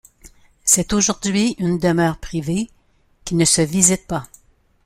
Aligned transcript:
C'est 0.65 0.93
aujourd'hui 0.93 1.53
une 1.59 1.77
demeure 1.77 2.17
privée, 2.17 2.71
qui 3.23 3.35
ne 3.35 3.45
se 3.45 3.61
visite 3.61 4.07
pas. 4.07 4.27